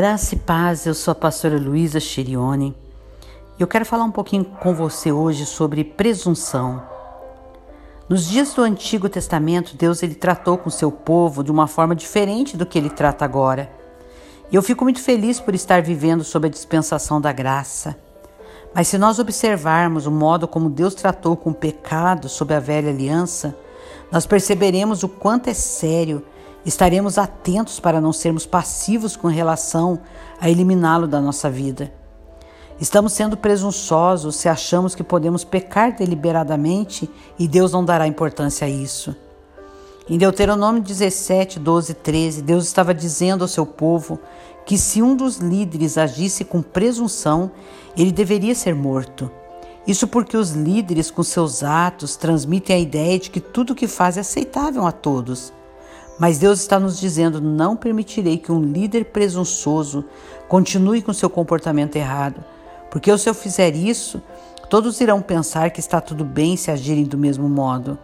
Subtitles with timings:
[0.00, 2.74] Graça e paz, eu sou a pastora Luísa Chirione
[3.58, 6.82] e eu quero falar um pouquinho com você hoje sobre presunção.
[8.08, 12.56] Nos dias do Antigo Testamento, Deus ele tratou com seu povo de uma forma diferente
[12.56, 13.70] do que ele trata agora.
[14.50, 17.94] E eu fico muito feliz por estar vivendo sob a dispensação da graça.
[18.74, 22.88] Mas se nós observarmos o modo como Deus tratou com o pecado sob a velha
[22.88, 23.54] aliança,
[24.10, 26.24] nós perceberemos o quanto é sério
[26.64, 29.98] Estaremos atentos para não sermos passivos com relação
[30.40, 31.92] a eliminá-lo da nossa vida.
[32.78, 38.70] Estamos sendo presunçosos se achamos que podemos pecar deliberadamente e Deus não dará importância a
[38.70, 39.14] isso.
[40.08, 44.18] Em Deuteronômio 17, 12 e 13, Deus estava dizendo ao seu povo
[44.66, 47.50] que se um dos líderes agisse com presunção,
[47.96, 49.30] ele deveria ser morto.
[49.86, 53.86] Isso porque os líderes, com seus atos, transmitem a ideia de que tudo o que
[53.86, 55.52] faz é aceitável a todos.
[56.20, 60.04] Mas Deus está nos dizendo: não permitirei que um líder presunçoso
[60.48, 62.44] continue com seu comportamento errado,
[62.90, 64.22] porque se eu fizer isso,
[64.68, 67.98] todos irão pensar que está tudo bem se agirem do mesmo modo.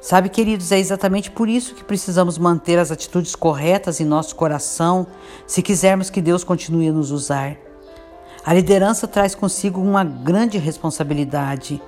[0.00, 5.06] Sabe, queridos, é exatamente por isso que precisamos manter as atitudes corretas em nosso coração
[5.46, 7.56] se quisermos que Deus continue a nos usar.
[8.44, 11.80] A liderança traz consigo uma grande responsabilidade.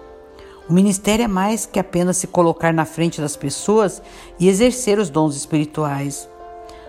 [0.68, 4.00] O ministério é mais que apenas se colocar na frente das pessoas
[4.38, 6.28] e exercer os dons espirituais.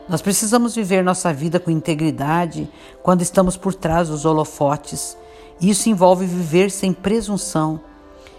[0.08, 2.70] Nós precisamos viver nossa vida com integridade
[3.02, 5.18] quando estamos por trás dos holofotes.
[5.62, 7.80] Isso envolve viver sem presunção.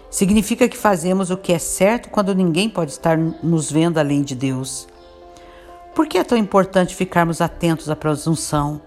[0.09, 4.35] Significa que fazemos o que é certo quando ninguém pode estar nos vendo além de
[4.35, 4.87] Deus.
[5.93, 8.79] Por que é tão importante ficarmos atentos à presunção?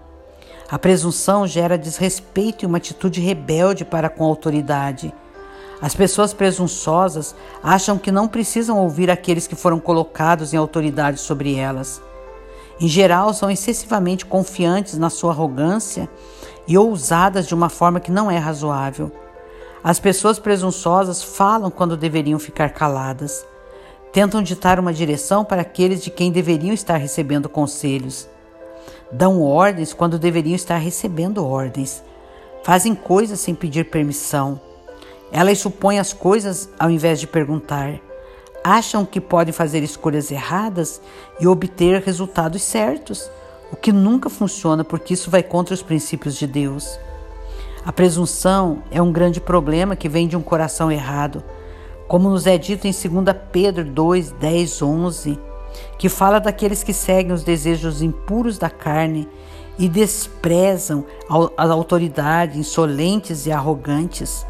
[0.69, 5.13] A presunção gera desrespeito e uma atitude rebelde para com a autoridade.
[5.81, 11.55] As pessoas presunçosas acham que não precisam ouvir aqueles que foram colocados em autoridade sobre
[11.55, 12.01] elas.
[12.81, 16.09] Em geral, são excessivamente confiantes na sua arrogância
[16.67, 19.11] e ousadas de uma forma que não é razoável.
[19.81, 23.45] As pessoas presunçosas falam quando deveriam ficar caladas.
[24.11, 28.27] Tentam ditar uma direção para aqueles de quem deveriam estar recebendo conselhos.
[29.11, 32.03] Dão ordens quando deveriam estar recebendo ordens.
[32.63, 34.59] Fazem coisas sem pedir permissão
[35.31, 37.99] elas supõem as coisas ao invés de perguntar.
[38.63, 41.01] Acham que podem fazer escolhas erradas
[41.39, 43.29] e obter resultados certos,
[43.71, 46.99] o que nunca funciona porque isso vai contra os princípios de Deus.
[47.85, 51.43] A presunção é um grande problema que vem de um coração errado,
[52.07, 55.39] como nos é dito em 2 Pedro 2, 10, 11,
[55.97, 59.29] que fala daqueles que seguem os desejos impuros da carne
[59.77, 61.05] e desprezam
[61.57, 64.45] a autoridade, insolentes e arrogantes.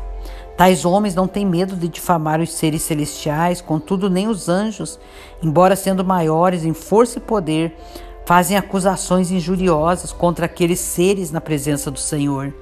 [0.60, 5.00] Tais homens não têm medo de difamar os seres celestiais, contudo, nem os anjos,
[5.42, 7.78] embora sendo maiores em força e poder,
[8.26, 12.54] fazem acusações injuriosas contra aqueles seres na presença do Senhor.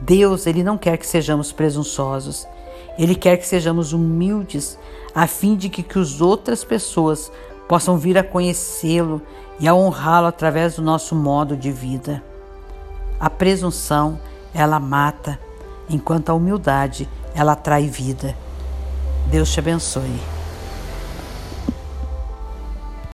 [0.00, 2.48] Deus, ele não quer que sejamos presunçosos.
[2.98, 4.78] Ele quer que sejamos humildes,
[5.14, 7.30] a fim de que, que as outras pessoas
[7.68, 9.20] possam vir a conhecê-lo
[9.60, 12.22] e a honrá-lo através do nosso modo de vida.
[13.20, 14.18] A presunção,
[14.54, 15.38] ela mata,
[15.88, 18.34] enquanto a humildade ela atrai vida.
[19.30, 20.35] Deus te abençoe.